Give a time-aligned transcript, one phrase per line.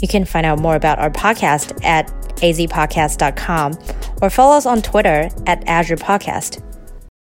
[0.00, 2.06] You can find out more about our podcast at
[2.36, 3.78] azpodcast.com
[4.22, 6.62] or follow us on Twitter at Azure Podcast.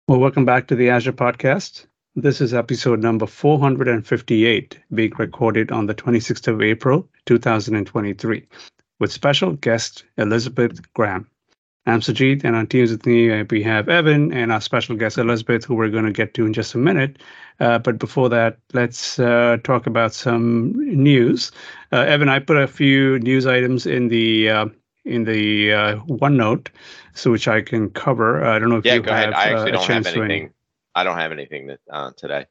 [0.08, 1.86] Well, welcome back to the Azure Podcast.
[2.16, 8.46] This is episode number 458, being recorded on the 26th of April, 2023,
[9.00, 11.26] with special guest Elizabeth Graham.
[11.86, 15.18] I'm Sujit, and on Teams with me, uh, we have Evan and our special guest
[15.18, 17.18] Elizabeth, who we're going to get to in just a minute.
[17.60, 21.52] Uh, but before that, let's uh, talk about some news.
[21.92, 24.66] Uh, Evan, I put a few news items in the uh,
[25.04, 26.68] in the uh, OneNote,
[27.12, 28.42] so which I can cover.
[28.42, 29.34] I don't know if yeah, you go have ahead.
[29.34, 30.54] I actually uh, a don't have chance to anything.
[30.94, 32.46] I don't have anything that uh, today.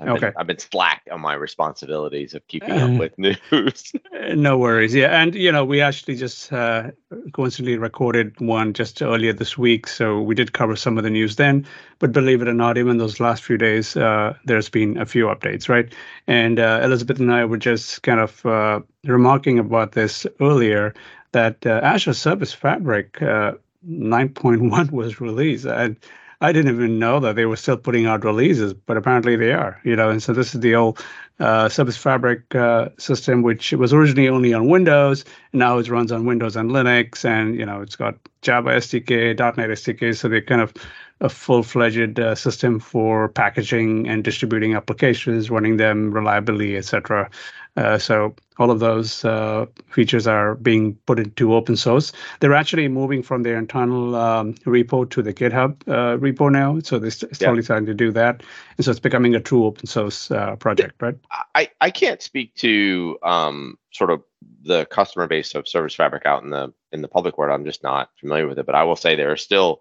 [0.00, 0.26] I've Okay.
[0.26, 3.92] Been, I've been slack on my responsibilities of keeping Uh, up with news.
[4.34, 4.94] No worries.
[4.94, 6.90] Yeah, and you know, we actually just uh,
[7.32, 11.36] coincidentally recorded one just earlier this week, so we did cover some of the news
[11.36, 11.66] then.
[12.00, 15.26] But believe it or not, even those last few days, uh, there's been a few
[15.26, 15.92] updates, right?
[16.26, 20.94] And uh, Elizabeth and I were just kind of uh, remarking about this earlier
[21.32, 23.52] that uh, Azure Service Fabric uh,
[23.88, 25.96] 9.1 was released, and
[26.40, 29.80] I didn't even know that they were still putting out releases, but apparently they are,
[29.84, 30.10] you know.
[30.10, 31.04] And so this is the old
[31.40, 36.12] uh, Service Fabric uh, system, which was originally only on Windows, and now it runs
[36.12, 40.42] on Windows and Linux, and you know it's got Java SDK, .NET SDK, so they're
[40.42, 40.74] kind of
[41.20, 47.30] a full-fledged uh, system for packaging and distributing applications, running them reliably, etc.
[47.76, 52.12] Uh, so all of those uh, features are being put into open source.
[52.38, 56.98] They're actually moving from their internal um, repo to the GitHub uh, repo now, so
[57.00, 57.48] they're st- Yeah.
[57.48, 58.42] slowly starting to do that,
[58.76, 61.16] and so it's becoming a true open source uh, project, right?
[61.56, 64.22] I, I can't speak to um, sort of
[64.62, 67.52] the customer base of Service Fabric out in the in the public world.
[67.52, 69.80] I'm just not familiar with it, but I will say there are still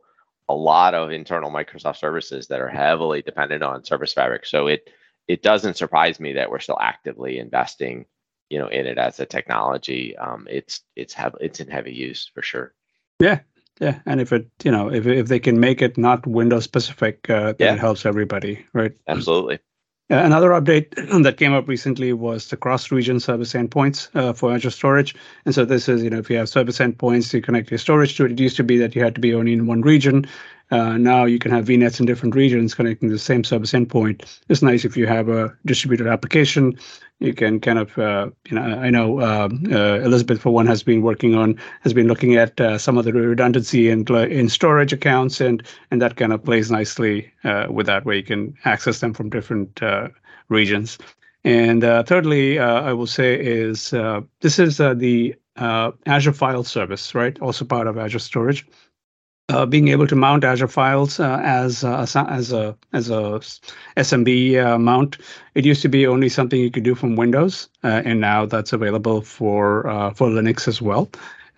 [0.49, 4.45] a lot of internal Microsoft services that are heavily dependent on Service Fabric.
[4.47, 4.89] So it
[5.27, 8.05] it doesn't surprise me that we're still actively investing,
[8.49, 10.15] you know, in it as a technology.
[10.17, 12.73] Um, it's it's have it's in heavy use for sure.
[13.19, 13.39] Yeah,
[13.79, 17.29] yeah, and if it, you know, if if they can make it not Windows specific,
[17.29, 17.73] uh, then Yeah.
[17.73, 18.91] it helps everybody, right?
[19.07, 19.59] Absolutely.
[20.11, 24.69] Uh, Another update that came up recently was the cross-region service endpoints uh, for Azure
[24.69, 25.15] Storage.
[25.45, 28.15] And so this is, you know, if you have service endpoints, you connect your storage
[28.17, 28.33] to it.
[28.33, 30.27] It used to be that you had to be only in one region.
[30.73, 34.41] Uh, now you can have VNets in different regions connecting the same service endpoint.
[34.49, 36.79] It's nice if you have a distributed application.
[37.19, 40.81] You can kind of, uh, you know, I know um, uh, Elizabeth for one has
[40.81, 44.91] been working on, has been looking at uh, some of the redundancy in in storage
[44.91, 45.61] accounts, and
[45.91, 49.29] and that kind of plays nicely uh, with that, where you can access them from
[49.29, 50.07] different uh,
[50.49, 50.97] regions.
[51.43, 53.91] And thirdly, I will say is
[54.39, 57.39] this is the Azure File Service, right?
[57.41, 58.65] Also part of Azure Storage.
[59.53, 63.39] Uh, being able to mount Azure files uh, as uh, as a as a
[63.97, 65.19] SMB uh, mount.
[65.53, 68.73] It used to be only something you could do from Windows, uh, and now that's
[68.73, 71.07] available for uh, for Linux as well.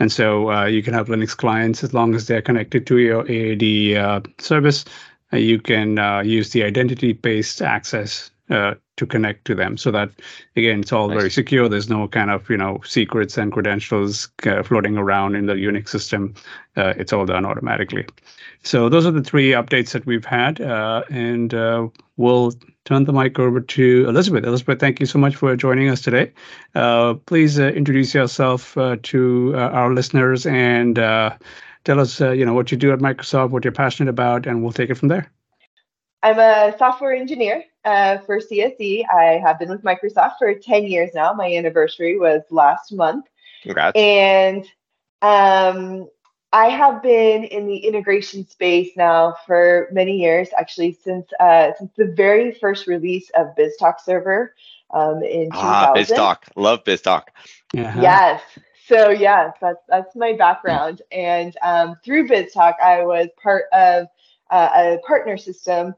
[0.01, 4.27] And so you can have Linux clients as long as they're connected to your AAD
[4.39, 4.83] service.
[5.31, 5.95] You can
[6.25, 8.29] use the identity-based access
[8.97, 10.09] to connect to them, so that
[10.56, 11.17] again, it's all Nice.
[11.17, 11.67] very secure.
[11.69, 15.89] There's no kind of you know secrets and credentials uh, floating around in the Unix
[15.89, 16.33] system.
[16.78, 18.06] Uh, it's all done automatically.
[18.63, 22.53] So those are the three updates that we've had, uh, and uh, we'll
[22.85, 24.45] turn the mic over to Elizabeth.
[24.45, 26.31] Elizabeth, thank you so much for joining us today.
[26.73, 31.35] Uh, please uh, introduce yourself uh, to uh, our listeners and uh,
[31.83, 34.63] tell us, uh, you know, what you do at Microsoft, what you're passionate about, and
[34.63, 35.31] we'll take it from there.
[36.23, 39.06] I'm a software engineer uh, for CSE.
[39.09, 41.34] I have been with Microsoft for 10 years now.
[41.34, 43.25] My anniversary was last month.
[43.63, 43.96] Congrats.
[43.96, 44.66] And
[45.22, 46.09] um,
[46.51, 51.92] I have been in the integration space now for many years, actually, since uh, since
[51.98, 54.56] the very first release of BizTalk Server
[54.92, 55.54] um, in 2000.
[55.54, 56.38] ah, BizTalk.
[56.56, 57.24] Love BizTalk.
[57.74, 58.01] Yeah.
[58.01, 58.42] Yes.
[58.88, 61.01] So yes, that's that's my background.
[61.12, 64.07] And um, through BizTalk, I was part of
[64.51, 65.95] uh, a partner system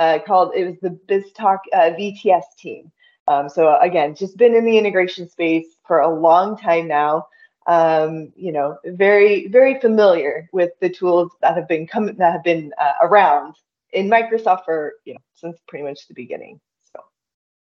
[0.00, 2.90] uh, called it was the BizTalk uh, VTS team.
[3.28, 7.28] Um, so again, just been in the integration space for a long time now.
[7.66, 12.42] Um, you know, very very familiar with the tools that have been coming that have
[12.42, 13.54] been uh, around
[13.92, 16.58] in Microsoft for you know since pretty much the beginning.
[16.94, 17.04] So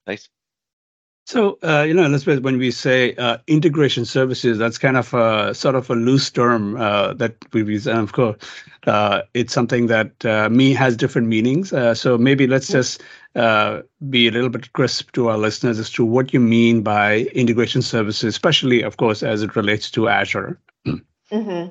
[0.05, 0.27] Nice.
[1.25, 5.55] So, uh, you know, Elizabeth, when we say uh, integration services, that's kind of a
[5.55, 7.87] sort of a loose term uh, that we use.
[7.87, 8.37] And of course,
[8.85, 11.73] uh, it's something that uh, me has different meanings.
[11.73, 13.01] Uh, so maybe let's just
[13.33, 17.81] be a little bit crisp to our listeners as to what you mean by integration
[17.81, 20.59] services, especially, of course, as it relates to Azure.
[20.85, 21.69] Mm-hmm.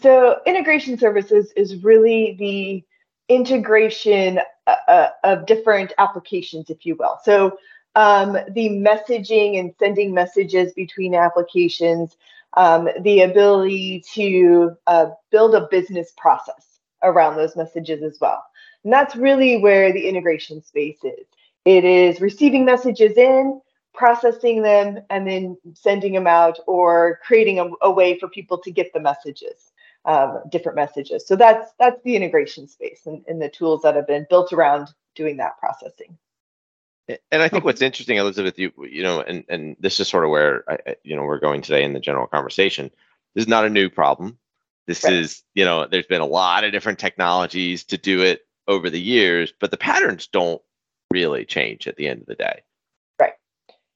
[0.00, 2.82] So, integration services is really the
[3.28, 4.40] integration
[4.88, 7.18] of different applications, if you will.
[7.22, 7.58] So,
[7.94, 12.16] um, the messaging and sending messages between applications,
[12.56, 18.44] um, the ability to uh, build a business process around those messages as well.
[18.82, 21.26] And that's really where the integration space is.
[21.64, 23.60] It is receiving messages in,
[23.94, 28.70] processing them, and then sending them out or creating a, a way for people to
[28.70, 29.70] get the messages.
[30.06, 31.26] Um, different messages.
[31.26, 34.88] So that's that's the integration space and, and the tools that have been built around
[35.14, 36.18] doing that processing.
[37.08, 40.30] And I think what's interesting, Elizabeth, you you know, and and this is sort of
[40.30, 42.90] where I, you know we're going today in the general conversation.
[43.34, 44.38] This is not a new problem.
[44.86, 45.12] This right.
[45.12, 49.00] is you know, there's been a lot of different technologies to do it over the
[49.00, 50.62] years, but the patterns don't
[51.10, 52.62] really change at the end of the day.
[53.20, 53.34] Right,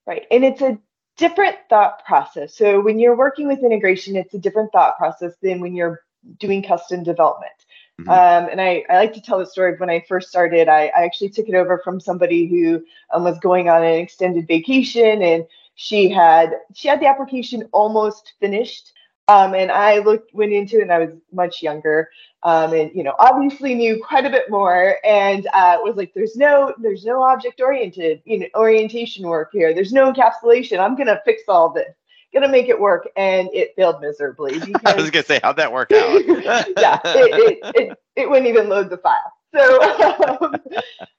[0.07, 0.79] right, and it's a
[1.17, 2.55] different thought process.
[2.55, 6.03] So when you're working with integration, it's a different thought process than when you're
[6.39, 7.53] doing custom development.
[8.01, 8.11] Mm-hmm.
[8.11, 10.69] Um, and I, I like to tell the story of when I first started.
[10.69, 14.47] I, I actually took it over from somebody who um, was going on an extended
[14.47, 18.93] vacation, and she had she had the application almost finished.
[19.27, 22.09] Um, and I looked went into it, and I was much younger,
[22.45, 26.37] um, and you know obviously knew quite a bit more, and uh, was like, "There's
[26.37, 29.75] no there's no object oriented you know orientation work here.
[29.75, 30.79] There's no encapsulation.
[30.79, 31.95] I'm gonna fix all this."
[32.33, 34.59] Gonna make it work, and it failed miserably.
[34.59, 36.25] Because, I was gonna say, how'd that work out?
[36.27, 39.33] yeah, it, it, it, it wouldn't even load the file.
[39.55, 40.55] So, um,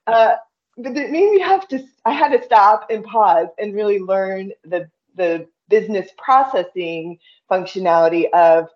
[0.06, 0.34] uh,
[0.76, 1.84] but it made me have to.
[2.04, 7.18] I had to stop and pause and really learn the the business processing
[7.50, 8.68] functionality of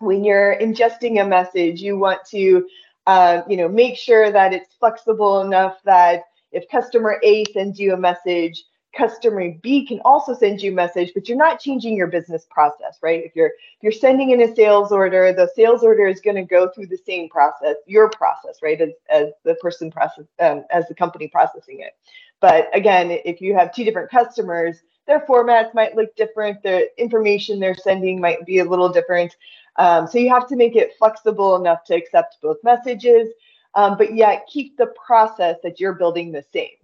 [0.00, 2.66] when you're ingesting a message, you want to,
[3.06, 7.92] uh, you know, make sure that it's flexible enough that if customer A sends you
[7.92, 8.64] a message,
[8.98, 12.98] customer B can also send you a message, but you're not changing your business process,
[13.00, 13.24] right?
[13.24, 16.42] If you're if you're sending in a sales order, the sales order is going to
[16.42, 20.88] go through the same process, your process, right, as, as the person process um, as
[20.88, 21.92] the company processing it.
[22.40, 26.62] But again, if you have two different customers, their formats might look different.
[26.62, 29.36] The information they're sending might be a little different.
[29.76, 33.28] Um, so you have to make it flexible enough to accept both messages,
[33.74, 36.76] um, but yet keep the process that you're building the same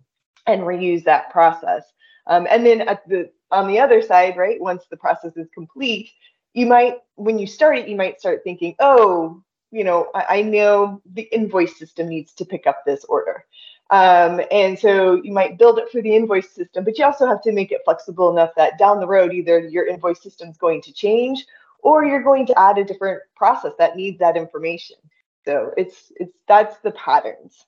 [0.47, 1.83] and reuse that process.
[2.27, 6.11] Um, and then at the on the other side, right, once the process is complete,
[6.55, 10.43] you might when you start it, you might start thinking, oh, you know, I, I
[10.43, 13.45] know the invoice system needs to pick up this order.
[13.91, 17.43] Um, and so you might build it for the invoice system, but you also have
[17.43, 20.81] to make it flexible enough that down the road, either your invoice system is going
[20.83, 21.45] to change
[21.81, 24.97] or you're going to add a different process that needs that information.
[25.45, 27.67] So it's it's that's the patterns.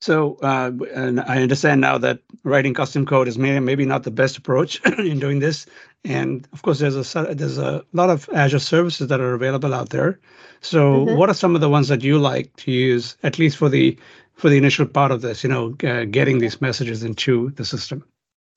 [0.00, 4.10] So, uh, and I understand now that writing custom code is maybe maybe not the
[4.10, 5.66] best approach in doing this.
[6.04, 9.90] And of course, there's a there's a lot of Azure services that are available out
[9.90, 10.18] there.
[10.62, 11.16] So, mm-hmm.
[11.16, 13.98] what are some of the ones that you like to use, at least for the
[14.32, 15.44] for the initial part of this?
[15.44, 18.02] You know, uh, getting these messages into the system.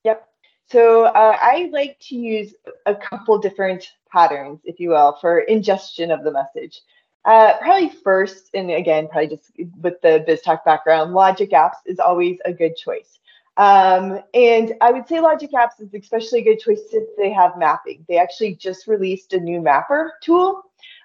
[0.05, 0.25] Yep.
[0.67, 2.53] So uh, I like to use
[2.85, 6.79] a couple different patterns, if you will, for ingestion of the message.
[7.25, 9.51] Uh, probably first, and again, probably just
[9.81, 13.19] with the BizTalk background, Logic Apps is always a good choice.
[13.55, 17.57] Um, and I would say Logic Apps is especially a good choice since they have
[17.57, 18.05] mapping.
[18.09, 20.63] They actually just released a new mapper tool.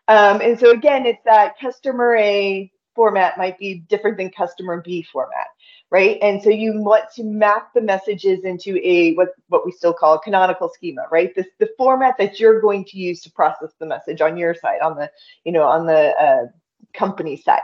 [0.08, 5.02] Um, and so again, it's that customer A format might be different than customer B
[5.12, 5.48] format
[5.90, 6.18] right?
[6.20, 10.14] And so you want to map the messages into a what what we still call
[10.14, 11.34] a canonical schema, right?
[11.34, 14.80] This the format that you're going to use to process the message on your side,
[14.82, 15.10] on the
[15.44, 16.46] you know on the uh,
[16.94, 17.62] company side.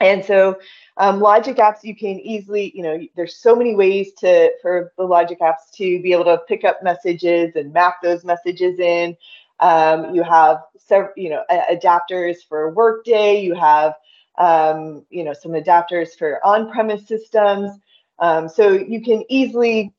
[0.00, 0.58] And so
[0.96, 5.04] um, Logic Apps, you can easily, you know, there's so many ways to for the
[5.04, 9.16] Logic Apps to be able to pick up messages and map those messages in.
[9.60, 13.42] Um, you have several, you know, adapters for Workday.
[13.42, 13.94] You have
[14.38, 17.70] um, you know, some adapters for on-premise systems.
[18.18, 19.92] Um, so you can easily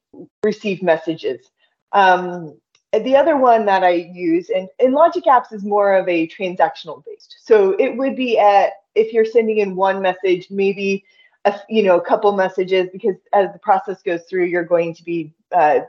[0.43, 1.49] receive messages.
[1.91, 2.57] Um,
[2.93, 7.03] the other one that I use, and, and Logic Apps is more of a transactional
[7.05, 7.37] based.
[7.43, 11.03] So it would be at, if you're sending in one message, maybe
[11.45, 15.03] a, you know, a couple messages, because as the process goes through, you're going to
[15.03, 15.79] be uh,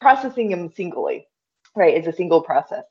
[0.00, 1.26] processing them singly,
[1.74, 1.96] right?
[1.96, 2.84] It's a single process.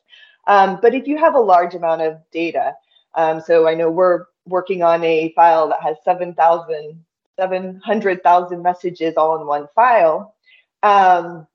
[0.48, 2.74] Um, but if you have a large amount of data,
[3.14, 7.04] um, so I know we're working on a file that has 7,000,
[7.40, 10.36] 700,000 messages all in one file.
[10.84, 11.48] Um,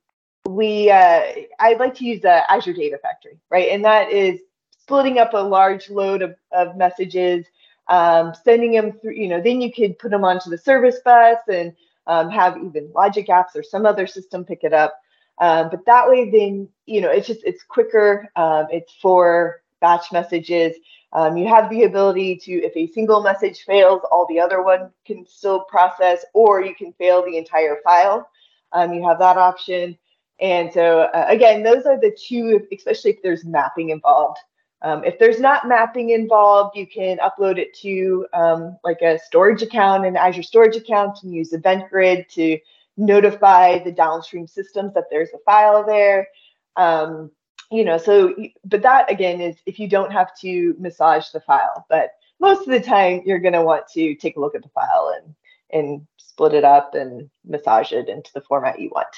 [0.47, 1.23] we uh,
[1.59, 3.71] I'd like to use the Azure Data Factory, right?
[3.71, 4.41] And that is
[4.79, 7.47] splitting up a large load of, of messages,
[7.89, 11.39] um, sending them through, you know, then you could put them onto the service bus
[11.51, 11.75] and
[12.07, 14.99] um, have even logic apps or some other system pick it up.
[15.39, 18.31] Um, but that way, then, you know, it's just, it's quicker.
[18.37, 20.77] Um, it's for batch messages.
[21.15, 24.91] Um, you have the ability to, if a single message fails, all the other one
[25.07, 28.29] can still process, or you can fail the entire file.
[28.73, 29.97] Um, you have that option.
[30.41, 34.39] And so uh, again, those are the two, especially if there's mapping involved.
[34.83, 39.63] Um, if there's not mapping involved, you can upload it to um, like a storage
[39.63, 42.59] account, an Azure storage account, and use Event Grid to
[42.97, 46.29] notify the downstream systems that there's a file there.
[46.77, 47.31] Um,
[47.75, 51.85] you know, so, but that again is if you don't have to massage the file,
[51.89, 54.69] but most of the time you're going to want to take a look at the
[54.69, 55.35] file and,
[55.73, 59.09] and split it up and massage it into the format you want.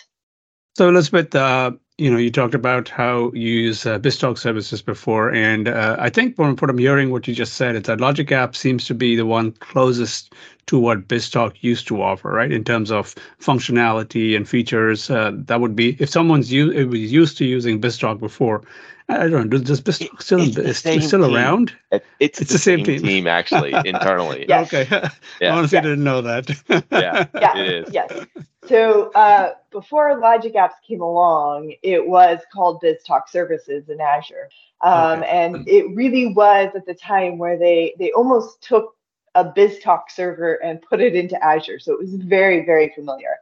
[0.75, 5.33] So Elizabeth, uh, you know, you talked about how you use uh, BizTalk services before,
[5.33, 8.31] and uh, I think from what I'm hearing, what you just said is that Logic
[8.33, 10.35] App seems to be the one closest
[10.67, 12.53] to what BizTalk used to offer, right?
[12.53, 17.47] In terms of functionality and features, uh, that would be if someone's u- used to
[17.47, 18.62] using BizTalk before,
[19.09, 19.59] I don't know.
[19.59, 21.37] Does BizTalk still is still team.
[21.37, 21.73] around?
[21.93, 23.03] It's, it's, the, the same, same, team.
[23.03, 24.47] team actually internally.
[24.49, 24.73] yes.
[24.73, 25.09] Okay.
[25.41, 25.55] Yeah.
[25.55, 25.85] Honestly, yes.
[25.85, 26.49] didn't know that.
[26.91, 27.27] yeah.
[27.35, 27.59] Yeah.
[27.59, 27.95] It is.
[27.95, 28.27] Yes.
[28.67, 34.49] So uh, before Logic Apps came along, it was called BizTalk Services in Azure,
[34.81, 35.29] um, okay.
[35.29, 38.97] and it really was at the time where they they almost took
[39.37, 41.79] a BizTalk server and put it into Azure.
[41.79, 43.37] So it was very very familiar.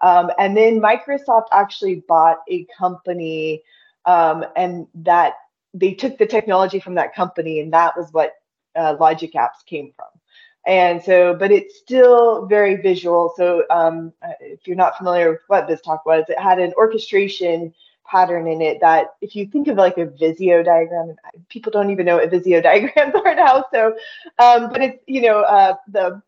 [0.00, 3.62] Um, and then Microsoft actually bought a company
[4.08, 5.34] um, and that
[5.74, 8.32] they took the technology from that company, and that was what
[8.74, 10.08] uh, Logic Apps came from.
[10.66, 13.32] And so, but it's still very visual.
[13.36, 17.74] So, um, uh, if you're not familiar with what BizTalk was, it had an orchestration
[18.06, 21.14] pattern in it that if you think of like a Visio diagram,
[21.50, 23.64] people don't even know what Visio diagrams are now.
[23.72, 23.88] So,
[24.38, 26.22] um, but it's, you know, uh, the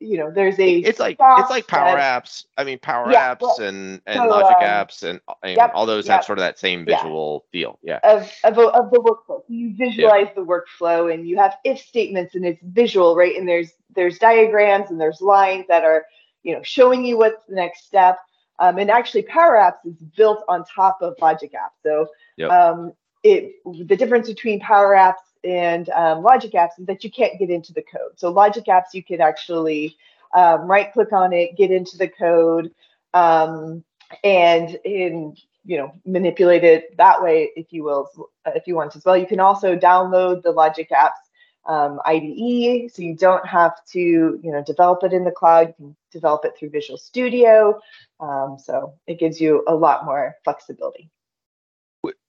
[0.00, 2.46] you know, there's a it's like it's like Power that, Apps.
[2.56, 5.70] I mean, Power yeah, Apps well, and and so, Logic um, Apps and, and yep,
[5.74, 6.16] all those yep.
[6.16, 7.58] have sort of that same visual yeah.
[7.60, 7.78] feel.
[7.82, 8.00] Yeah.
[8.02, 10.34] Of of, of the workflow, so you visualize yeah.
[10.34, 13.36] the workflow, and you have if statements, and it's visual, right?
[13.36, 16.06] And there's there's diagrams and there's lines that are
[16.42, 18.18] you know showing you what's the next step.
[18.58, 21.82] Um, and actually, Power Apps is built on top of Logic Apps.
[21.82, 22.50] So yep.
[22.50, 22.92] um,
[23.22, 25.14] it the difference between Power Apps
[25.44, 28.12] and um, Logic Apps that you can't get into the code.
[28.16, 29.96] So Logic Apps, you can actually
[30.34, 32.70] um, right click on it, get into the code,
[33.14, 33.84] um,
[34.24, 38.08] and in you know manipulate it that way, if you will,
[38.46, 39.16] if you want as well.
[39.16, 44.52] You can also download the Logic Apps um, IDE, so you don't have to you
[44.52, 45.68] know develop it in the cloud.
[45.68, 47.80] You can develop it through Visual Studio.
[48.20, 51.10] Um, so it gives you a lot more flexibility.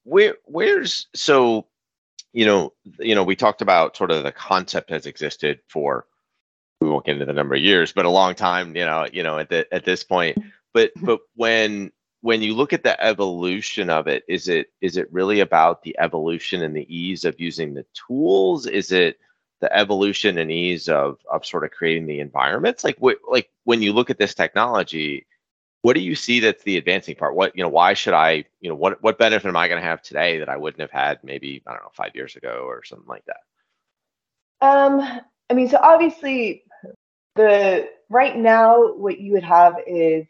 [0.04, 1.66] Where where's so
[2.34, 6.06] you know, you know, we talked about sort of the concept has existed for
[6.82, 9.24] we won't get into the number of years, but a long time, you know, you
[9.24, 10.38] know, at the at this point.
[10.74, 15.12] But but when when you look at the evolution of it, is it is it
[15.12, 18.66] really about the evolution and the ease of using the tools?
[18.66, 19.20] Is it
[19.62, 22.84] the evolution and ease of of sort of creating the environments?
[22.84, 25.26] Like what like when you look at this technology,
[25.84, 27.36] what do you see that's the advancing part?
[27.36, 29.88] What you know why should i you know what what benefit am i going to
[29.88, 32.84] have today that i wouldn't have had maybe i don't know five years ago or
[32.84, 34.66] something like that?
[34.66, 36.64] Um i mean so obviously
[37.36, 40.26] the right now what you would have is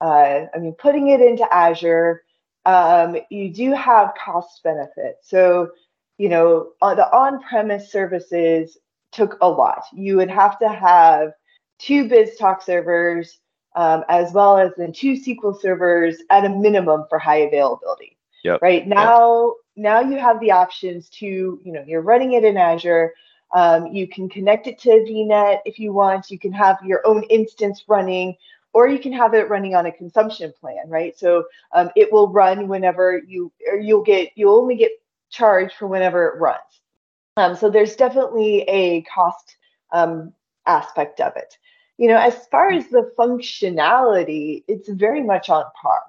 [0.00, 2.22] uh i mean putting it into azure
[2.64, 5.30] um you do have cost benefits.
[5.30, 5.70] So
[6.18, 8.76] you know uh, the on-premise services
[9.12, 9.84] took a lot.
[9.92, 11.32] You would have to have
[11.78, 13.38] two BizTalk servers
[13.76, 18.16] um, as well as then two SQL servers at a minimum for high availability.
[18.42, 18.62] Yep.
[18.62, 20.02] Right now, yep.
[20.04, 21.26] now you have the options to,
[21.62, 23.12] you know, you're running it in Azure.
[23.54, 26.30] Um, you can connect it to VNet if you want.
[26.30, 28.34] You can have your own instance running,
[28.72, 31.16] or you can have it running on a consumption plan, right?
[31.18, 34.92] So um, it will run whenever you, or you'll get, you'll only get
[35.30, 36.60] charged for whenever it runs.
[37.36, 39.56] Um, so there's definitely a cost
[39.92, 40.32] um,
[40.66, 41.58] aspect of it
[41.98, 46.02] you know, as far as the functionality, it's very much on par.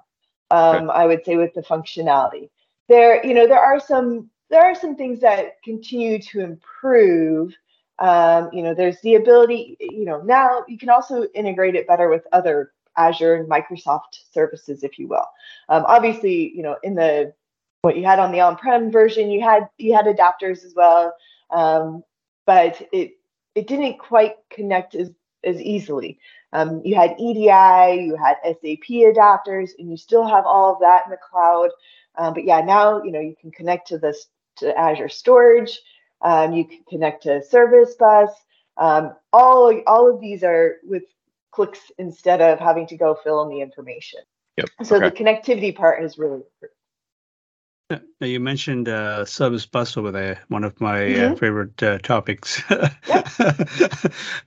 [0.50, 0.90] Um.
[0.90, 2.50] I would say with the functionality.
[2.88, 7.54] There, you know, there are some there are some things that continue to improve.
[7.98, 12.08] Um, you know, there's the ability, you know, now you can also integrate it better
[12.08, 15.26] with other Azure and Microsoft services, if you will.
[15.68, 17.32] Um, obviously, you know, in the
[17.82, 21.14] what you had on the on-prem version, you had you had adapters as well,
[21.50, 22.02] um,
[22.46, 23.12] but it
[23.54, 25.10] it didn't quite connect as
[25.44, 26.18] as easily.
[26.52, 31.04] Um, you had EDI, you had SAP adapters, and you still have all of that
[31.04, 31.70] in the cloud.
[32.16, 34.26] Um, but yeah, now you know you can connect to this
[34.56, 35.80] to Azure Storage.
[36.22, 38.30] Um, you can connect to Service Bus.
[38.76, 41.04] Um, all all of these are with
[41.50, 44.20] clicks instead of having to go fill in the information.
[44.56, 44.68] Yep.
[44.84, 45.08] So okay.
[45.08, 46.74] the connectivity part has really improved.
[47.90, 51.32] Now you mentioned uh, service bus over there, one of my mm-hmm.
[51.32, 52.62] uh, favorite uh, topics.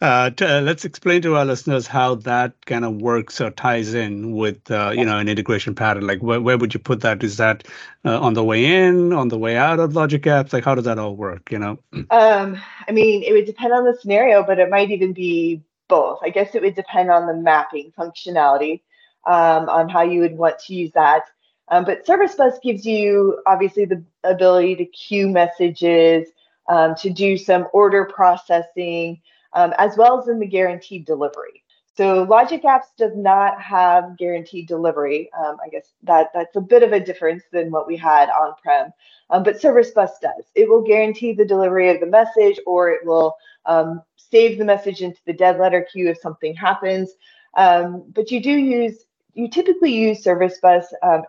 [0.02, 3.94] Uh, t- uh, let's explain to our listeners how that kind of works or ties
[3.94, 6.06] in with uh, you know an integration pattern.
[6.06, 7.24] Like where, where would you put that?
[7.24, 7.66] Is that
[8.04, 10.52] uh, on the way in, on the way out of Logic Apps?
[10.52, 11.52] Like how does that all work?
[11.52, 11.80] You know.
[12.10, 16.20] Um, I mean, it would depend on the scenario, but it might even be both.
[16.24, 18.82] I guess it would depend on the mapping functionality,
[19.26, 21.26] um, on how you would want to use that.
[21.72, 26.28] Um, but Service Bus gives you obviously the ability to queue messages,
[26.68, 29.22] um, to do some order processing,
[29.54, 31.64] um, as well as in the guaranteed delivery.
[31.96, 35.30] So Logic Apps does not have guaranteed delivery.
[35.38, 38.92] Um, I guess that that's a bit of a difference than what we had on-prem.
[39.30, 40.46] Um, but Service Bus does.
[40.56, 43.36] It will guarantee the delivery of the message, or it will
[43.66, 47.12] um, save the message into the dead letter queue if something happens.
[47.56, 51.24] but you do use you typically use Service Bus um,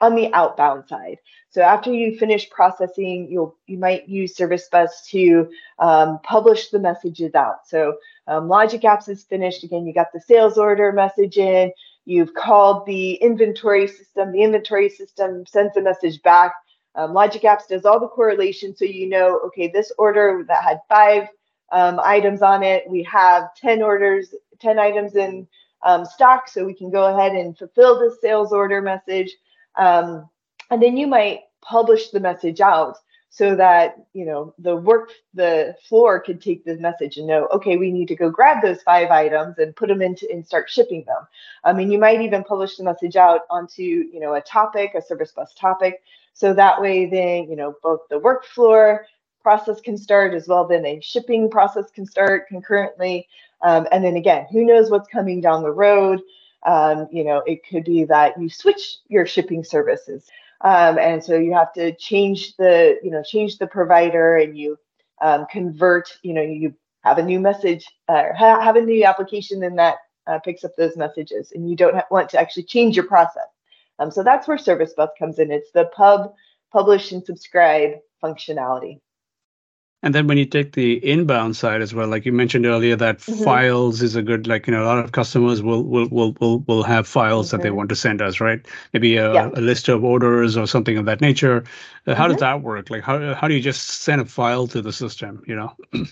[0.00, 1.18] on the outbound side.
[1.50, 5.48] So after you finish processing, you'll you might use Service Bus to
[5.78, 7.66] um, publish the messages out.
[7.66, 7.96] So
[8.26, 9.64] um, Logic Apps is finished.
[9.64, 11.72] Again, you got the sales order message in.
[12.06, 14.32] You've called the inventory system.
[14.32, 16.54] The inventory system sends a message back.
[16.96, 20.80] Um, Logic Apps does all the correlation, so you know, okay, this order that had
[20.88, 21.28] five
[21.72, 25.46] um, items on it, we have 10 orders, 10 items in
[25.84, 29.34] um, stock, so we can go ahead and fulfill this sales order message.
[29.76, 30.28] Um,
[30.70, 32.96] and then you might publish the message out
[33.34, 37.76] so that you know the work the floor could take the message and know okay
[37.76, 41.02] we need to go grab those five items and put them into and start shipping
[41.04, 41.26] them.
[41.64, 45.02] I mean you might even publish the message out onto you know a topic a
[45.02, 46.00] service bus topic.
[46.32, 49.06] So that way then you know both the work floor
[49.42, 53.26] process can start as well then a shipping process can start concurrently.
[53.62, 56.20] Um, and then again who knows what's coming down the road
[56.64, 60.26] um, you know, it could be that you switch your shipping services.
[60.60, 64.78] Um, and so you have to change the, you know, change the provider and you
[65.20, 69.78] um, convert, you know, you have a new message, uh, have a new application and
[69.78, 69.96] that
[70.26, 73.48] uh, picks up those messages and you don't want to actually change your process.
[73.98, 75.50] Um, so that's where Service Bus comes in.
[75.50, 76.32] It's the pub,
[76.72, 79.00] publish and subscribe functionality.
[80.04, 83.20] And then when you take the inbound side as well, like you mentioned earlier, that
[83.20, 83.42] mm-hmm.
[83.42, 86.58] files is a good, like, you know, a lot of customers will will will will,
[86.66, 87.56] will have files mm-hmm.
[87.56, 87.78] that they mm-hmm.
[87.78, 88.60] want to send us, right?
[88.92, 89.50] Maybe a, yeah.
[89.54, 91.64] a, list of orders or something of that nature.
[92.06, 92.32] Uh, how mm-hmm.
[92.32, 92.90] does that work?
[92.90, 95.42] Like, how how do you just send a file to the system?
[95.46, 95.72] You know?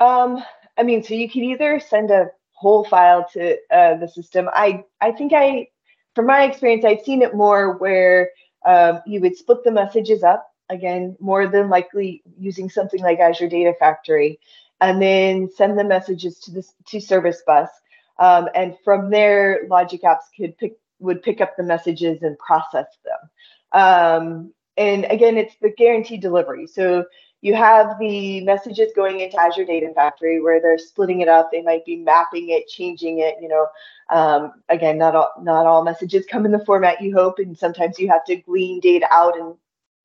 [0.00, 0.44] um,
[0.76, 4.50] I mean, so you can either send a whole file to uh, the system.
[4.52, 5.68] I I think I,
[6.14, 8.28] from my experience, I've seen it more where
[8.66, 13.48] um, you would split the messages up again, more than likely using something like Azure
[13.48, 14.40] Data Factory,
[14.80, 17.68] and then send the messages to this to Service Bus.
[18.18, 22.86] Um, and from there, Logic Apps could pick would pick up the messages and process
[23.04, 23.30] them.
[23.72, 26.66] Um, and again, it's the guaranteed delivery.
[26.66, 27.04] So
[27.42, 31.50] you have the messages going into Azure Data Factory where they're splitting it up.
[31.50, 33.36] They might be mapping it, changing it.
[33.40, 33.66] You know,
[34.10, 37.98] um, again, not all not all messages come in the format you hope, and sometimes
[37.98, 39.54] you have to glean data out and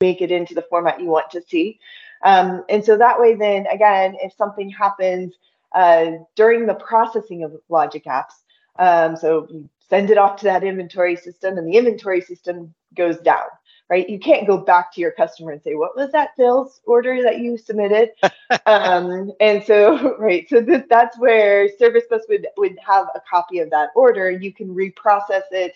[0.02, 1.80] make it into the format you want to see.
[2.24, 5.36] Um, and so that way, then again, if something happens
[5.74, 8.44] uh, during the processing of Logic Apps,
[8.78, 13.18] um, so you send it off to that inventory system and the inventory system goes
[13.20, 13.46] down,
[13.90, 14.10] right?
[14.10, 17.40] You can't go back to your customer and say, what was that sales order that
[17.40, 18.10] you submitted?
[18.66, 23.60] um, and so, right, so th- that's where Service Bus would, would have a copy
[23.60, 24.30] of that order.
[24.30, 25.76] You can reprocess it.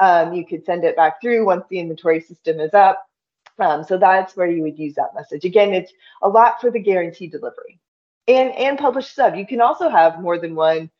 [0.00, 3.09] Um, you could send it back through once the inventory system is up.
[3.60, 5.44] Um, so that's where you would use that message.
[5.44, 5.92] Again, it's
[6.22, 7.78] a lot for the guaranteed delivery.
[8.28, 9.34] And, and publish sub.
[9.34, 10.90] You can also have more than one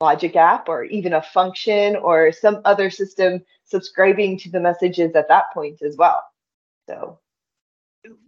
[0.00, 5.28] logic app or even a function or some other system subscribing to the messages at
[5.28, 6.22] that point as well.
[6.88, 7.18] So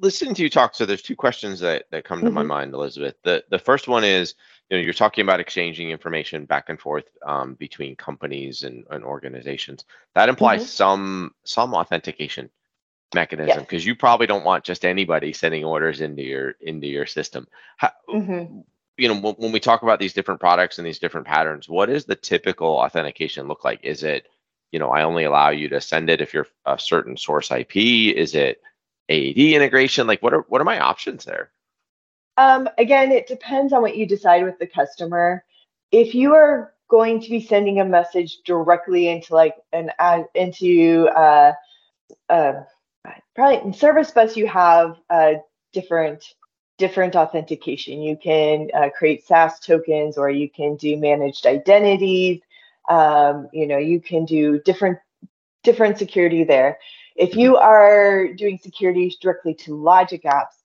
[0.00, 2.34] listening to you talk, so there's two questions that, that come to mm-hmm.
[2.34, 3.14] my mind, Elizabeth.
[3.24, 4.34] The the first one is,
[4.68, 9.04] you know, you're talking about exchanging information back and forth um, between companies and, and
[9.04, 9.84] organizations.
[10.14, 10.68] That implies mm-hmm.
[10.68, 12.50] some some authentication
[13.14, 17.46] mechanism because you probably don't want just anybody sending orders into your into your system.
[17.76, 18.60] How, mm-hmm.
[18.96, 21.86] You know, when, when we talk about these different products and these different patterns, what
[21.86, 23.80] does the typical authentication look like?
[23.82, 24.26] Is it,
[24.72, 27.76] you know, I only allow you to send it if you're a certain source IP?
[27.76, 28.60] Is it
[29.10, 30.06] AAD integration?
[30.06, 31.50] Like, what are what are my options there?
[32.36, 35.44] Um, again, it depends on what you decide with the customer.
[35.92, 41.08] If you are going to be sending a message directly into like an ad into
[41.08, 41.52] uh,
[42.28, 42.52] uh,
[43.34, 45.34] probably in service bus you have uh,
[45.72, 46.34] different
[46.78, 52.40] different authentication you can uh, create SAS tokens or you can do managed identities
[52.88, 54.98] um, you know you can do different
[55.62, 56.78] different security there
[57.16, 60.60] if you are doing security directly to logic apps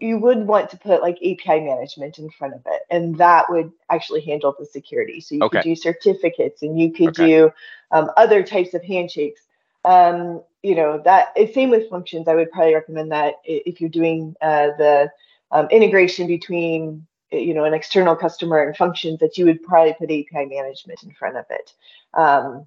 [0.00, 3.72] you would want to put like API management in front of it, and that would
[3.90, 5.20] actually handle the security.
[5.20, 5.58] So you okay.
[5.58, 7.26] could do certificates, and you could okay.
[7.26, 7.50] do
[7.90, 9.43] um, other types of handshakes.
[9.84, 12.26] Um, you know that same with functions.
[12.26, 15.10] I would probably recommend that if you're doing uh, the
[15.50, 20.10] um, integration between you know an external customer and functions, that you would probably put
[20.10, 21.72] API management in front of it.
[22.14, 22.66] Um,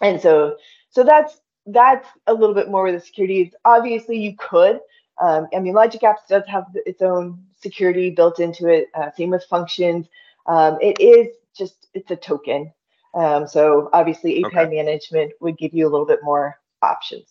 [0.00, 0.56] and so
[0.90, 3.52] so that's that's a little bit more with the security.
[3.64, 4.80] Obviously, you could
[5.20, 8.88] um, I mean, Logic Apps does have its own security built into it.
[8.94, 10.06] Uh, same with functions.
[10.46, 12.72] Um, it is just it's a token.
[13.14, 14.76] Um, so obviously, API okay.
[14.76, 17.28] management would give you a little bit more options.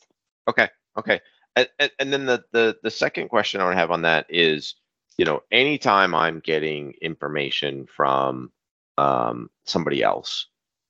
[0.48, 0.70] Okay.
[0.98, 1.22] Okay.
[1.56, 4.76] And, and, then the, the the second question I would have on that is,
[5.18, 8.52] you know, anytime I'm getting information from
[8.98, 10.48] um, somebody else,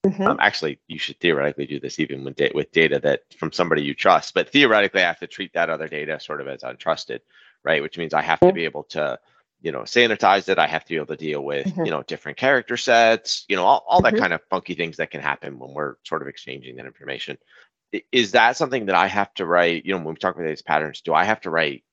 [0.08, 0.24] Mm-hmm.
[0.24, 3.82] Um, actually, you should theoretically do this even with, da- with data that from somebody
[3.82, 7.20] you trust, but theoretically, I have to treat that other data sort of as untrusted,
[7.64, 7.82] right?
[7.82, 9.20] Which means I have to be able to,
[9.62, 10.60] you know, sanitize it.
[10.60, 11.86] I have to be able to deal with, mm-hmm.
[11.86, 14.22] you know, different character sets, you know, all, all that mm-hmm.
[14.22, 17.38] kind of funky things that can happen when we're sort of exchanging that information.
[18.12, 19.86] Is that something that I have to write?
[19.86, 21.84] You know, when we talk about these patterns, do I have to write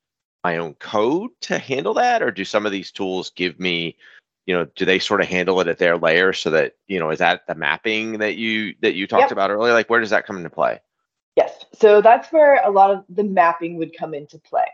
[0.43, 3.97] my own code to handle that, or do some of these tools give me
[4.45, 7.09] you know do they sort of handle it at their layer so that you know
[7.09, 9.31] is that the mapping that you that you talked yep.
[9.31, 10.79] about earlier like where does that come into play
[11.35, 14.65] yes so that's where a lot of the mapping would come into play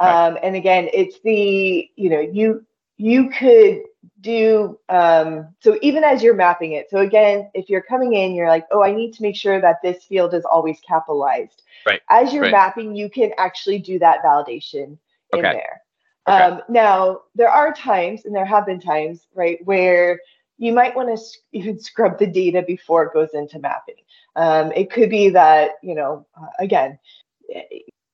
[0.00, 0.26] right.
[0.26, 2.64] um, and again it's the you know you
[2.96, 3.82] you could
[4.20, 8.48] do um, so even as you're mapping it so again if you're coming in you're
[8.48, 12.32] like oh i need to make sure that this field is always capitalized right as
[12.32, 12.52] you're right.
[12.52, 14.98] mapping you can actually do that validation
[15.32, 15.38] okay.
[15.38, 15.80] in there
[16.28, 16.42] Okay.
[16.42, 20.20] Um, now, there are times, and there have been times, right, where
[20.58, 23.96] you might want to even scrub the data before it goes into mapping.
[24.36, 26.98] Um, it could be that, you know, uh, again,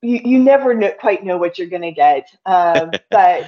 [0.02, 2.28] you, you never know, quite know what you're going to get.
[2.44, 3.46] Um, but,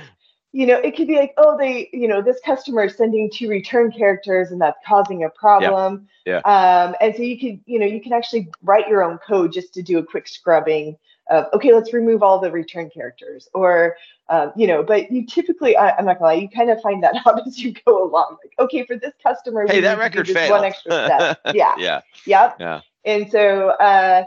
[0.52, 3.48] you know, it could be like, oh, they, you know, this customer is sending two
[3.48, 6.08] return characters and that's causing a problem.
[6.24, 6.40] Yeah.
[6.44, 6.84] yeah.
[6.84, 9.74] Um, and so you could, you know, you can actually write your own code just
[9.74, 10.96] to do a quick scrubbing
[11.28, 13.96] of, okay, let's remove all the return characters or,
[14.30, 17.02] um, you know, but you typically, I, am not gonna lie, you kind of find
[17.02, 18.38] that out as you go along.
[18.42, 20.50] Like, okay, for this customer, hey, that record failed.
[20.50, 21.40] One extra step.
[21.54, 21.74] Yeah.
[21.78, 22.00] yeah.
[22.26, 22.56] Yep.
[22.60, 22.80] Yeah.
[23.04, 24.24] And so, uh,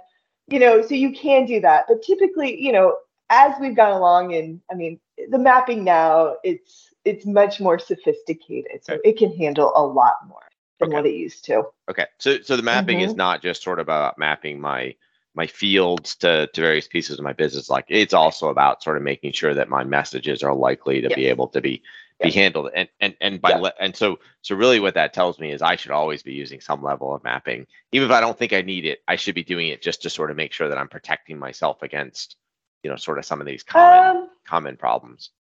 [0.52, 2.98] you know, so you can do that, but typically, you know,
[3.30, 8.84] as we've gone along, and I mean, the mapping now, it's it's much more sophisticated,
[8.84, 9.10] so okay.
[9.10, 10.44] it can handle a lot more
[10.80, 10.96] than okay.
[10.96, 11.64] what it used to.
[11.90, 13.10] Okay, so so the mapping mm-hmm.
[13.10, 14.96] is not just sort of about mapping my
[15.34, 19.04] my fields to, to various pieces of my business like it's also about sort of
[19.04, 21.16] making sure that my messages are likely to yes.
[21.16, 21.82] be able to be
[22.22, 22.72] be handled.
[22.74, 25.76] And and and by le- and so so really what that tells me is i
[25.76, 27.68] should always be using some level of mapping.
[27.92, 30.10] Even if i don't think i need it i should be doing it just to
[30.10, 32.38] sort of make sure that i'm protecting myself against
[32.84, 35.32] you know sort of some of these common um, common problems.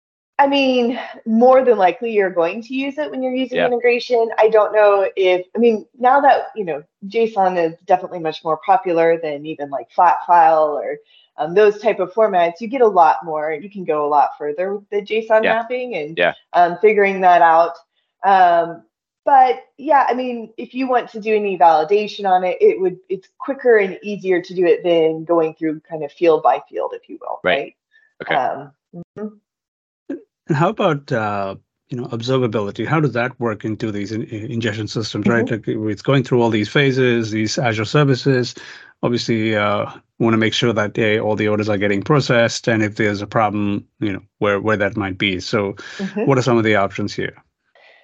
[0.41, 3.67] I mean, more than likely you're going to use it when you're using yeah.
[3.67, 4.27] integration.
[4.39, 8.59] I don't know if, I mean, now that, you know, JSON is definitely much more
[8.65, 10.97] popular than even like flat file or
[11.37, 14.31] um, those type of formats, you get a lot more, you can go a lot
[14.37, 15.55] further with the JSON yeah.
[15.55, 16.33] mapping and yeah.
[16.53, 17.77] um, figuring that out.
[18.23, 18.83] Um,
[19.23, 22.97] but yeah, I mean, if you want to do any validation on it, it would,
[23.07, 26.93] it's quicker and easier to do it than going through kind of field by field,
[26.95, 27.39] if you will.
[27.43, 27.57] Right.
[27.57, 27.75] right?
[28.21, 28.35] Okay.
[28.35, 30.15] Um, mm-hmm.
[30.47, 31.55] And how about uh,
[31.89, 32.85] you know observability?
[32.85, 35.25] How does that work into these in, ingestion systems?
[35.25, 35.31] Mm-hmm.
[35.31, 38.55] Right, like it's going through all these phases, these Azure services.
[39.03, 42.83] Obviously, uh, want to make sure that they, all the orders are getting processed, and
[42.83, 45.39] if there's a problem, you know where where that might be.
[45.39, 46.25] So, mm-hmm.
[46.25, 47.43] what are some of the options here?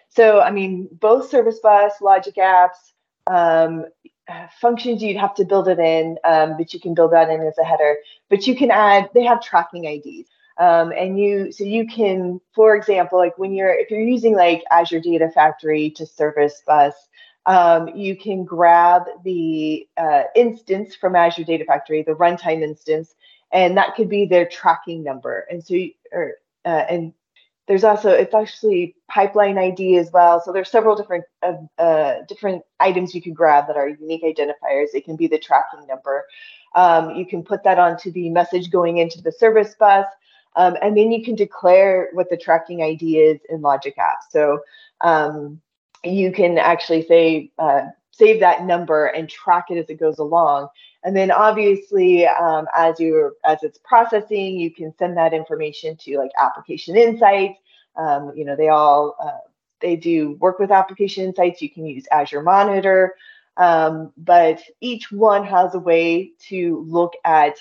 [0.09, 2.93] So, I mean, both Service Bus, Logic Apps,
[3.27, 3.85] um,
[4.59, 7.57] functions you'd have to build it in, um, but you can build that in as
[7.57, 7.97] a header.
[8.29, 9.09] But you can add.
[9.13, 10.29] They have tracking IDs.
[10.59, 14.63] Um, and you, so you can, for example, like when you're, if you're using like
[14.71, 16.95] Azure Data Factory to service bus,
[17.47, 23.15] um, you can grab the uh, instance from Azure Data Factory, the runtime instance,
[23.51, 25.47] and that could be their tracking number.
[25.49, 26.33] And so, you, or,
[26.65, 27.13] uh, and
[27.67, 30.41] there's also it's actually pipeline ID as well.
[30.43, 34.93] So there's several different uh, uh, different items you can grab that are unique identifiers.
[34.93, 36.25] It can be the tracking number.
[36.75, 40.05] Um, you can put that onto the message going into the service bus.
[40.57, 44.31] Um, and then you can declare what the tracking ID is in Logic Apps.
[44.31, 44.59] So,
[45.01, 45.61] um,
[46.03, 50.69] you can actually say uh, save that number and track it as it goes along.
[51.03, 56.17] And then obviously, um, as you as it's processing, you can send that information to
[56.17, 57.59] like Application Insights.
[57.95, 59.47] Um, you know, they all uh,
[59.79, 61.61] they do work with Application Insights.
[61.61, 63.15] You can use Azure Monitor,
[63.57, 67.57] um, but each one has a way to look at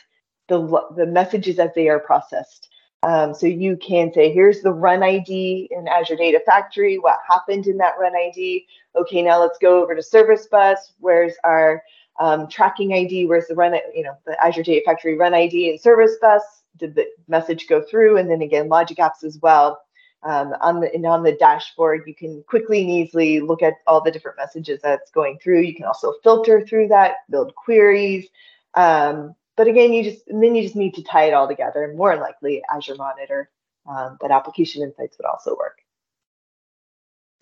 [0.49, 2.71] the the messages as they are processed.
[3.03, 7.67] Um, so you can say, here's the run ID in Azure Data Factory, what happened
[7.67, 8.67] in that run ID.
[8.97, 10.93] Okay, now let's go over to Service Bus.
[10.99, 11.83] Where's our
[12.19, 13.27] um, tracking ID?
[13.27, 16.43] Where's the run, you know, the Azure Data Factory run ID and Service Bus?
[16.79, 18.17] Did the message go through?
[18.19, 19.81] And then again, Logic Apps as well.
[20.23, 24.03] Um, on the and on the dashboard, you can quickly and easily look at all
[24.03, 25.61] the different messages that's going through.
[25.61, 28.27] You can also filter through that, build queries.
[28.75, 31.85] Um, but again, you just and then you just need to tie it all together.
[31.85, 33.51] And more likely, Azure Monitor,
[33.89, 35.79] um, but Application Insights would also work.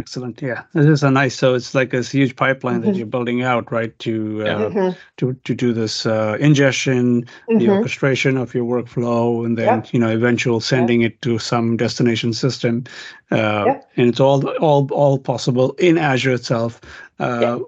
[0.00, 0.42] Excellent.
[0.42, 1.34] Yeah, this is a nice.
[1.34, 2.90] So it's like this huge pipeline mm-hmm.
[2.90, 3.98] that you're building out, right?
[4.00, 4.98] To uh, mm-hmm.
[5.16, 7.58] to to do this uh, ingestion, mm-hmm.
[7.58, 12.34] the orchestration of your workflow, and then you know eventual sending it to some destination
[12.34, 12.84] system.
[13.30, 16.80] Uh, And it's all all all possible in Azure itself.
[17.18, 17.60] Uh,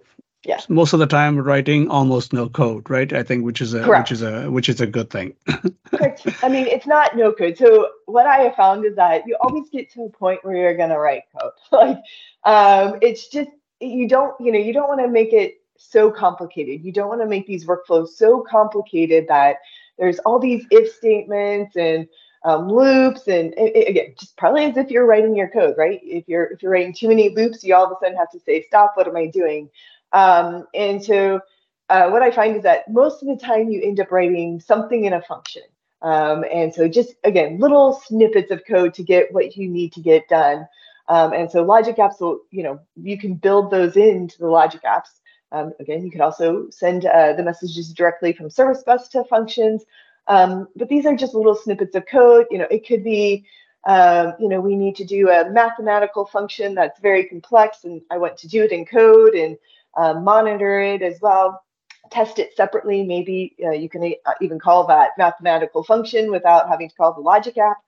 [0.46, 0.60] yeah.
[0.68, 3.12] most of the time writing almost no code right?
[3.12, 4.10] I think which is a Correct.
[4.10, 5.34] which is a which is a good thing.
[5.86, 6.26] Correct.
[6.42, 7.58] i mean it's not no code.
[7.58, 10.76] So what i have found is that you always get to a point where you're
[10.76, 11.52] going to write code.
[11.72, 11.98] Like
[12.44, 16.84] um, it's just you don't you know you don't want to make it so complicated.
[16.84, 19.56] You don't want to make these workflows so complicated that
[19.98, 22.08] there's all these if statements and
[22.44, 26.00] um, loops and it, again just probably as if you're writing your code right?
[26.04, 28.40] If you're if you're writing too many loops you all of a sudden have to
[28.40, 29.68] say stop what am i doing
[30.12, 31.40] um, and so
[31.88, 35.04] uh, what I find is that most of the time you end up writing something
[35.04, 35.62] in a function.
[36.02, 40.00] Um, and so just again, little snippets of code to get what you need to
[40.00, 40.66] get done.
[41.08, 44.82] Um, and so logic apps will, you know, you can build those into the logic
[44.82, 45.20] apps.
[45.52, 49.84] Um, again, you can also send uh, the messages directly from service bus to functions.
[50.26, 52.46] Um, but these are just little snippets of code.
[52.50, 53.46] You know, it could be,
[53.86, 58.18] um, you know, we need to do a mathematical function that's very complex, and I
[58.18, 59.56] want to do it in code, and
[59.96, 61.62] uh, monitor it as well,
[62.10, 63.04] test it separately.
[63.04, 67.20] Maybe uh, you can uh, even call that mathematical function without having to call the
[67.20, 67.78] logic app.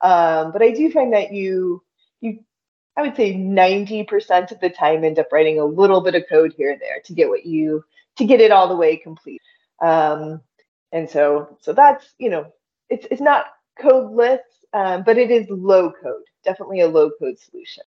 [0.00, 1.82] Um, but I do find that you,
[2.20, 2.40] you,
[2.96, 6.54] I would say 90% of the time end up writing a little bit of code
[6.56, 7.84] here and there to get what you,
[8.16, 9.42] to get it all the way complete.
[9.82, 10.40] Um,
[10.92, 12.52] and so, so that's, you know,
[12.88, 13.46] it's, it's not
[13.80, 14.40] codeless,
[14.72, 17.84] um, but it is low code, definitely a low code solution.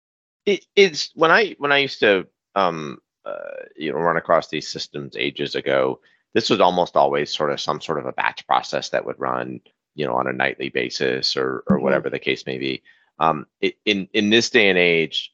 [0.46, 4.68] It, it's when I, when I used to, um, uh, you know run across these
[4.68, 6.00] systems ages ago.
[6.34, 9.62] This was almost always sort of some sort of a batch process that would run
[9.96, 11.84] you know on a nightly basis or or mm-hmm.
[11.84, 12.84] whatever the case may be.
[13.20, 15.34] Um, it, in in this day and age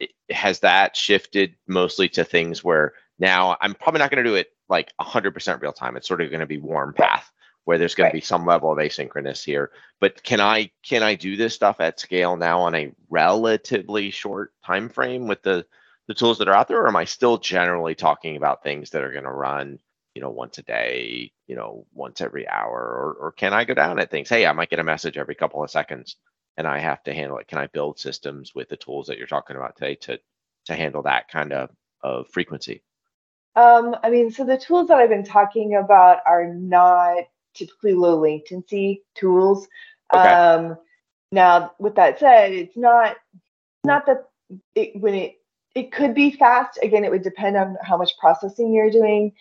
[0.00, 4.36] it, has that shifted mostly to things where now i'm probably not going to do
[4.36, 5.96] it like 100% real time.
[5.96, 7.30] It's sort of going to be warm path
[7.64, 8.12] where there's going right.
[8.12, 9.70] to be some level of asynchronous here.
[10.00, 14.52] But can i can i do this stuff at scale now on a relatively short
[14.64, 15.66] time frame with the
[16.08, 19.04] the tools that are out there, or am I still generally talking about things that
[19.04, 19.78] are going to run,
[20.14, 23.74] you know, once a day, you know, once every hour, or or can I go
[23.74, 24.28] down at things?
[24.28, 26.16] Hey, I might get a message every couple of seconds,
[26.56, 27.46] and I have to handle it.
[27.46, 30.18] Can I build systems with the tools that you're talking about today to
[30.64, 31.70] to handle that kind of
[32.02, 32.82] of frequency?
[33.54, 38.18] Um, I mean, so the tools that I've been talking about are not typically low
[38.18, 39.68] latency tools.
[40.14, 40.28] Okay.
[40.28, 40.78] Um,
[41.32, 43.16] now, with that said, it's not
[43.84, 44.28] not that
[44.74, 45.34] it, when it
[45.74, 46.78] it could be fast.
[46.82, 49.32] Again, it would depend on how much processing you're doing.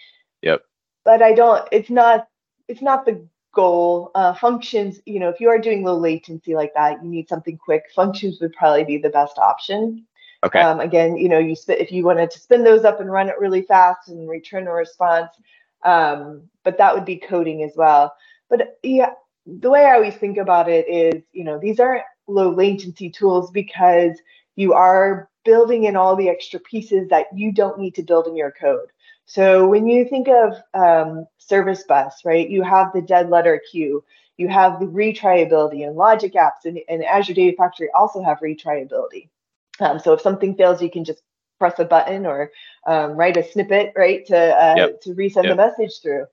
[0.42, 0.62] Yep.
[1.06, 1.68] But I don't.
[1.72, 2.28] It's not.
[2.68, 4.12] It's not the goal.
[4.16, 5.00] Uh, functions.
[5.06, 7.84] You know, if you are doing low latency like that, you need something quick.
[7.96, 10.06] Functions would probably be the best option.
[10.46, 10.60] Okay.
[10.60, 13.30] Um, again, you know, you spit if you wanted to spin those up and run
[13.30, 15.32] it really fast and return a response.
[15.84, 18.14] Um, but that would be coding as well.
[18.50, 19.12] But yeah,
[19.46, 23.50] the way I always think about it is, you know, these aren't low latency tools
[23.52, 24.20] because
[24.56, 28.36] you are building in all the extra pieces that you don't need to build in
[28.36, 28.90] your code.
[29.26, 34.04] So when you think of um, service bus, right, you have the dead letter queue,
[34.38, 39.30] you have the retriability and logic apps and, and Azure Data Factory also have retriability.
[39.80, 41.22] Um, so if something fails, you can just
[41.60, 42.52] press a button or
[42.86, 45.02] um, write a snippet, right, to uh, yep.
[45.02, 45.52] to resend yep.
[45.54, 46.26] the message through.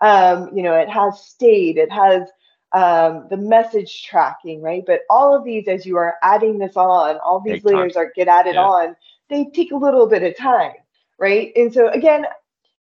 [0.00, 2.28] Um, you know, it has state, it has
[2.74, 4.82] um, the message tracking, right?
[4.86, 8.06] But all of these, as you are adding this on, all these take layers time.
[8.06, 8.64] are get added yeah.
[8.64, 8.96] on.
[9.28, 10.72] They take a little bit of time,
[11.18, 11.52] right?
[11.56, 12.26] And so again,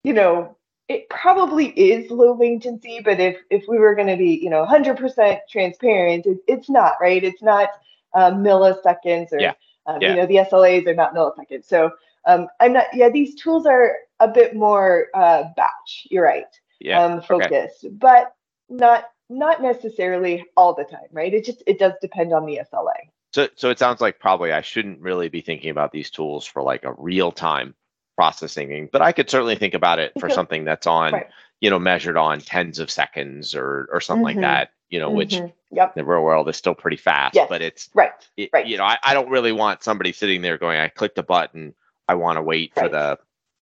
[0.03, 4.39] you know, it probably is low latency, but if if we were going to be,
[4.41, 7.23] you know, 100% transparent, it, it's not, right?
[7.23, 7.69] It's not
[8.13, 9.53] uh, milliseconds or yeah.
[9.87, 10.09] Um, Yeah.
[10.09, 11.65] You know, the SLAs are not milliseconds.
[11.65, 11.91] So
[12.25, 12.85] um, I'm not.
[12.93, 16.07] Yeah, these tools are a bit more uh, batch.
[16.09, 16.45] You're right.
[16.79, 17.03] Yeah.
[17.03, 17.27] Um, okay.
[17.27, 18.33] focused, but
[18.69, 21.33] not not necessarily all the time, right?
[21.33, 22.93] It just it does depend on the SLA.
[23.33, 26.61] So, so it sounds like probably I shouldn't really be thinking about these tools for
[26.61, 27.75] like a real time
[28.15, 31.27] processing, but I could certainly think about it for something that's on, Right.
[31.59, 34.41] you know, measured on tens of seconds or or something like Mhm.
[34.41, 34.71] that.
[34.89, 35.51] You know, which Mhm.
[35.71, 35.95] Yep.
[35.95, 37.49] the real world is still pretty fast, Yes.
[37.49, 38.11] but it's Right.
[38.37, 38.67] it, Right.
[38.67, 41.73] you know, I, I don't really want somebody sitting there going, I clicked a button,
[42.07, 43.17] I want to wait for the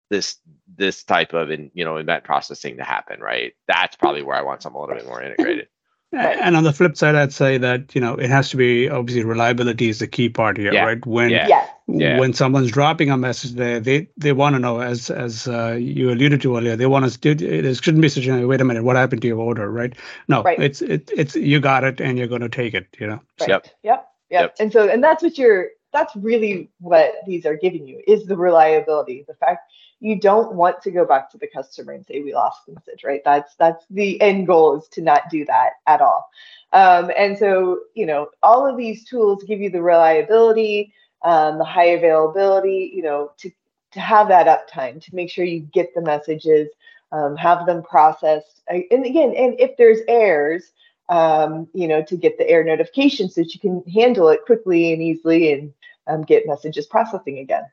[0.09, 0.37] this
[0.77, 3.53] this type of in, you know event processing to happen, right?
[3.67, 5.67] That's probably where I want something a little bit more integrated.
[6.11, 9.23] And on the flip side, I'd say that you know it has to be obviously
[9.23, 10.85] reliability is the key part here, Yeah.
[10.85, 11.05] right?
[11.05, 11.67] When Yeah.
[11.87, 12.19] Yeah.
[12.19, 16.09] when someone's dropping a message there, they they want to know, as as uh, you
[16.09, 17.29] alluded to earlier, they want to.
[17.29, 19.93] It shouldn't be such a wait a minute, what happened to your order, right?
[20.27, 20.59] No, Right.
[20.59, 22.87] it's it, it's you got it, and you're going to take it.
[22.99, 23.19] You know.
[23.39, 23.49] Right.
[23.49, 23.67] Yep.
[23.83, 24.07] Yep.
[24.31, 24.41] Yep.
[24.41, 24.55] Yep.
[24.59, 28.35] And so, and that's what you're, that's really what these are giving you is the
[28.37, 29.25] reliability.
[29.27, 32.65] The fact you don't want to go back to the customer and say, we lost
[32.65, 33.21] the message, right?
[33.25, 36.29] That's, that's the end goal is to not do that at all.
[36.71, 41.65] Um, and so, you know, all of these tools give you the reliability, um, the
[41.65, 43.51] high availability, you know, to,
[43.91, 46.69] to have that uptime, to make sure you get the messages,
[47.11, 48.61] um, have them processed.
[48.67, 50.71] And again, and if there's errors,
[51.09, 54.93] um, you know, to get the error notification so that you can handle it quickly
[54.93, 55.73] and easily and
[56.05, 57.63] um, get messages processing again.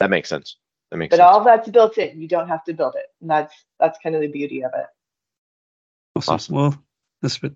[0.00, 0.56] That makes sense.
[0.90, 1.28] That makes But sense.
[1.30, 2.20] all that's built in.
[2.20, 3.06] You don't have to build it.
[3.20, 4.86] And that's that's kind of the beauty of it.
[6.16, 6.34] Awesome.
[6.34, 6.54] Awesome.
[6.56, 6.89] Well, Elizabeth,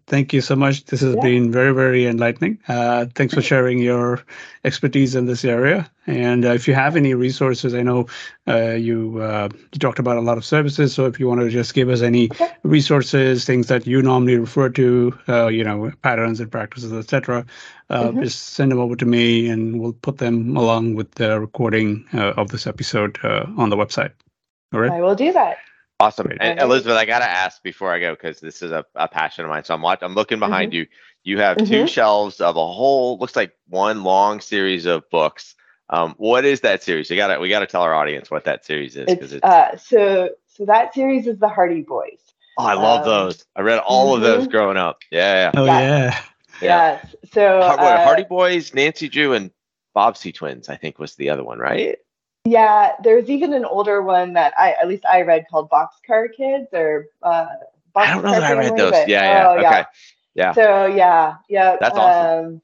[0.06, 0.84] thank you so much.
[0.84, 1.22] This has Yeah.
[1.22, 2.58] been very, very enlightening.
[2.68, 4.20] Uh, thanks for sharing your
[4.64, 5.90] expertise in this area.
[6.06, 8.06] And uh, if you have any resources, I know
[8.46, 10.92] uh, you uh, you talked about a lot of services.
[10.92, 12.50] So if you want to just give us any Okay.
[12.62, 17.46] resources, things that you normally refer to, uh, you know, patterns and practices, etc.,
[17.88, 18.22] uh, Mhm.
[18.22, 22.32] just send them over to me, and we'll put them along with the recording uh,
[22.36, 24.12] of this episode uh, on the website.
[24.74, 24.92] All right.
[24.92, 25.56] I will do that.
[26.00, 26.32] Awesome.
[26.40, 29.50] And Elizabeth, I gotta ask before I go because this is a, a passion of
[29.50, 29.64] mine.
[29.64, 30.74] So I'm watching, I'm looking behind Mm-hmm.
[30.74, 30.86] you.
[31.24, 31.88] You have two Mhm.
[31.88, 35.54] shelves of a whole looks like one long series of books.
[35.90, 37.10] Um, what is that series?
[37.10, 39.76] You gotta we gotta tell our audience what that series is because It's it's, uh,
[39.78, 42.20] so so that series is the Hardy Boys.
[42.58, 43.44] oh I love um, those.
[43.56, 44.50] I read all of those mhm.
[44.50, 44.98] growing up.
[45.10, 45.52] Yeah, yeah.
[45.56, 45.80] Oh Yeah.
[45.80, 46.22] yeah.
[46.60, 46.82] Yeah.
[46.94, 47.14] Yes.
[47.32, 49.50] So uh, Hardy Boys, Nancy Drew, and
[49.96, 51.98] Bobbsey Twins, I think was the other one, right?
[52.44, 56.68] Yeah, there's even an older one that I at least I read called Boxcar Kids
[56.72, 57.46] or uh
[57.96, 58.90] I don't know Boxcar that I read those.
[58.90, 59.48] but- Yeah, yeah.
[59.48, 59.84] oh, okay.
[60.34, 60.52] Yeah.
[60.52, 61.76] So yeah, yeah.
[61.80, 62.46] That's awesome.
[62.46, 62.60] Um,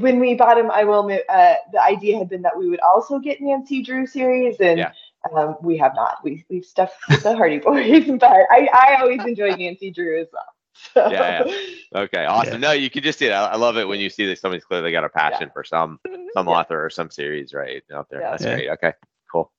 [0.00, 3.18] when we bought him, I will uh, the idea had been that we would also
[3.18, 4.92] get Nancy Drew series, and Yeah.
[5.34, 6.18] um, we have not.
[6.22, 6.66] We we've
[7.08, 10.44] with the Hardy Boys, but I I always enjoyed Nancy Drew as well.
[10.74, 11.44] So, Yeah,
[11.94, 12.54] Okay, awesome.
[12.54, 12.58] Yeah.
[12.68, 13.32] No, you can just see it.
[13.32, 16.00] I, I love it when you see that somebody's clearly got a passion for some
[16.34, 16.52] some Yeah.
[16.54, 18.20] author or some series right out there.
[18.22, 18.30] Yeah.
[18.30, 18.54] That's Yeah.
[18.54, 18.68] great.
[18.70, 18.92] Okay,
[19.30, 19.52] cool,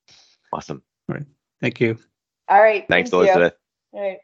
[0.52, 0.82] awesome.
[1.10, 1.26] All right.
[1.62, 1.98] Thank you.
[2.50, 2.86] All right.
[2.90, 3.30] Thanks, thank you.
[3.32, 3.54] Elizabeth.
[3.94, 4.18] All right.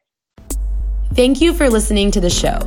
[1.13, 2.57] Thank you for listening to the show.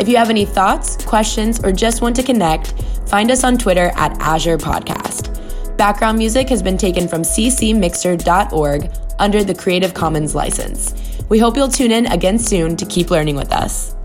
[0.00, 2.72] If you have any thoughts, questions, or just want to connect,
[3.08, 5.34] find us on Twitter at Azure Podcast.
[5.76, 10.92] Background music has been taken from ccmixter.org under the Creative Commons license.
[11.28, 13.97] We hope you'll tune in again soon to keep learning with us.